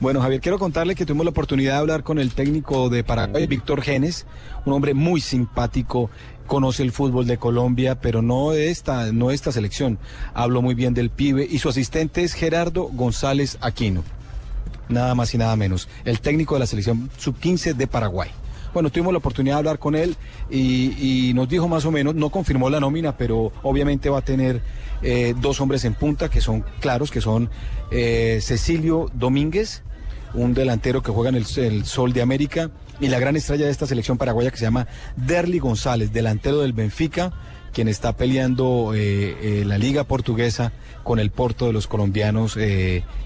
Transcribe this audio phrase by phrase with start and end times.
[0.00, 3.46] Bueno, Javier, quiero contarle que tuvimos la oportunidad de hablar con el técnico de Paraguay,
[3.46, 4.24] Víctor Genes,
[4.64, 6.08] un hombre muy simpático,
[6.46, 9.98] conoce el fútbol de Colombia, pero no de esta, no de esta selección.
[10.32, 14.02] Hablo muy bien del pibe y su asistente es Gerardo González Aquino.
[14.88, 15.90] Nada más y nada menos.
[16.06, 18.30] El técnico de la selección sub-15 de Paraguay.
[18.72, 20.16] Bueno, tuvimos la oportunidad de hablar con él
[20.50, 24.62] y, nos dijo más o menos, no confirmó la nómina, pero obviamente va a tener
[25.02, 27.50] eh, dos hombres en punta que son claros, que son
[27.90, 29.82] eh, Cecilio Domínguez,
[30.34, 33.86] un delantero que juega en el, Sol de América, y la gran estrella de esta
[33.86, 37.32] selección paraguaya que se llama Derly González, delantero del Benfica,
[37.72, 42.58] quien está peleando eh, la liga portuguesa con el porto de los colombianos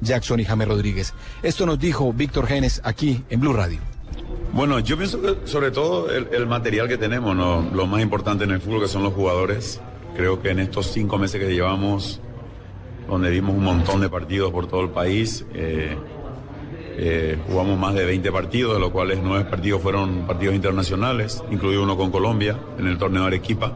[0.00, 1.14] Jackson y James Rodríguez.
[1.42, 3.89] Esto nos dijo Víctor Genes aquí en Blue Radio.
[4.52, 8.60] Bueno, yo pienso que sobre todo el, material que tenemos, lo más importante en el
[8.60, 9.80] fútbol que son los jugadores.
[10.16, 12.20] Creo que en estos cinco meses que llevamos,
[13.08, 15.96] donde dimos un montón de partidos por todo el país, eh,
[16.96, 21.84] eh, jugamos más de 20 partidos, de los cuales nueve partidos fueron partidos internacionales, incluido
[21.84, 23.72] uno con Colombia en el torneo de Arequipa.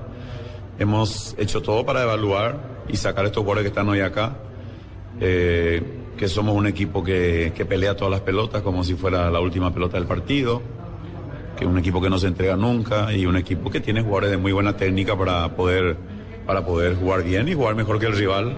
[0.78, 4.36] Hemos hecho todo para evaluar y sacar estos jugadores que están hoy acá.
[5.20, 9.40] Eh, que somos un equipo que, que, pelea todas las pelotas como si fuera la
[9.40, 10.62] última pelota del partido,
[11.56, 14.30] que es un equipo que no se entrega nunca y un equipo que tiene jugadores
[14.30, 15.96] de muy buena técnica para poder,
[16.46, 18.54] para poder jugar bien y jugar mejor que el rival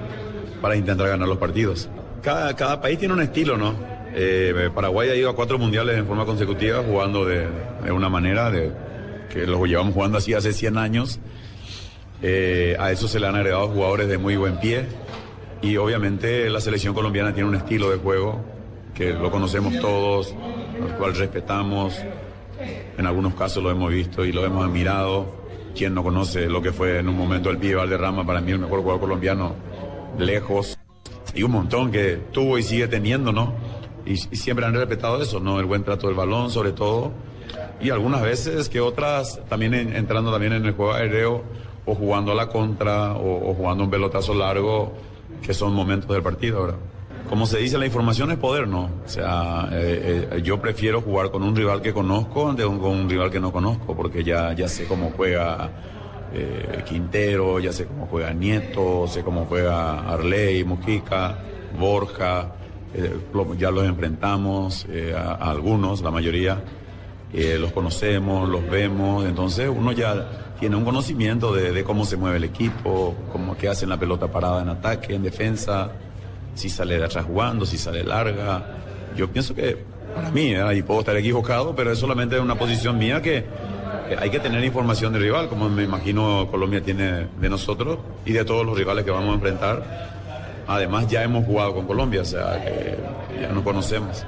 [0.60, 1.88] para intentar ganar los partidos.
[2.22, 3.74] Cada, cada país tiene un estilo, ¿no?
[4.14, 7.46] Eh, Paraguay ha ido a cuatro mundiales en forma consecutiva jugando de,
[7.84, 8.72] de una manera de,
[9.36, 11.20] que los llevamos jugando así hace 100 años.
[12.22, 14.86] Eh, a eso se le han agregado jugadores de muy buen pie
[15.62, 18.40] y obviamente la selección colombiana tiene un estilo de juego
[18.96, 20.34] que lo conocemos todos,
[20.82, 22.00] al cual respetamos.
[22.96, 25.44] En algunos casos lo hemos visto y lo hemos admirado.
[25.74, 28.58] Quien no conoce lo que fue en un momento el pibe Valderrama, para mí el
[28.58, 29.54] mejor jugador colombiano,
[30.18, 30.78] lejos.
[31.34, 33.52] Y un montón que tuvo y sigue teniendo, ¿no?
[34.06, 35.60] Y, y siempre han respetado eso, ¿no?
[35.60, 37.12] El buen trato del balón, sobre todo.
[37.78, 41.42] Y algunas veces que otras también en, entrando también en el juego aéreo
[41.84, 44.94] o jugando a la contra o, o jugando un pelotazo largo
[45.42, 46.78] que son momentos del partido, ¿verdad?
[47.28, 48.84] Como se dice, la información es poder, ¿no?
[49.04, 53.10] O sea, eh, eh, yo prefiero jugar con un rival que conozco de con un
[53.10, 55.68] rival que no conozco, porque ya, ya sé cómo juega
[56.32, 61.38] eh, Quintero, ya sé cómo juega Nieto, sé cómo juega Arley, Mujica,
[61.78, 62.52] Borja,
[63.58, 66.62] ya los enfrentamos, a, algunos, la mayoría,
[67.32, 72.44] los conocemos, los vemos, entonces uno ya tiene un conocimiento de, cómo se mueve el
[72.44, 75.90] equipo, cómo que hacen la pelota parada en ataque, en defensa,
[76.54, 78.64] si sale atrás jugando, si sale larga.
[79.16, 79.84] Yo pienso que
[80.14, 80.76] para mí, ¿eh?
[80.76, 83.44] y puedo estar equivocado, pero es solamente una posición mía que,
[84.08, 88.32] que, hay que tener información del rival, como me imagino Colombia tiene de nosotros y
[88.32, 90.16] de todos los rivales que vamos a enfrentar.
[90.66, 92.98] Además ya hemos jugado con Colombia, o sea que
[93.40, 94.24] ya nos conocemos.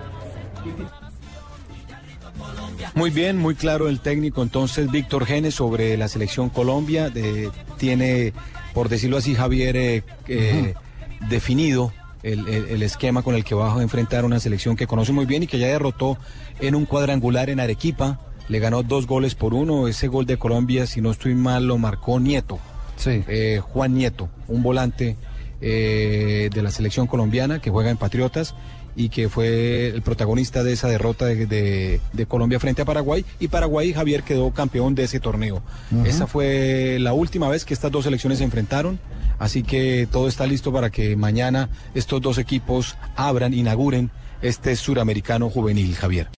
[2.94, 7.10] Muy bien, muy claro el técnico entonces Víctor Genes sobre la selección Colombia.
[7.10, 8.32] De, tiene,
[8.74, 11.28] por decirlo así, Javier, eh, eh, uh -huh.
[11.28, 15.12] definido el, el, el, esquema con el que va a enfrentar una selección que conoce
[15.12, 16.18] muy bien y que ya derrotó
[16.60, 18.20] en un cuadrangular en Arequipa.
[18.48, 19.88] Le ganó dos goles por uno.
[19.88, 22.58] Ese gol de Colombia, si no estoy mal, lo marcó Nieto.
[22.96, 23.22] Sí.
[23.28, 25.16] Eh, Juan Nieto, un volante
[25.60, 28.54] de la selección colombiana que juega en Patriotas
[28.98, 33.24] y que fue el protagonista de esa derrota de, de, de, Colombia frente a Paraguay.
[33.38, 35.62] Y Paraguay, Javier, quedó campeón de ese torneo.
[35.92, 36.06] Uh -huh.
[36.06, 38.98] Esa fue la última vez que estas dos selecciones se enfrentaron.
[39.38, 44.10] Así que todo está listo para que mañana estos dos equipos abran, inauguren
[44.42, 46.28] este suramericano juvenil, Javier.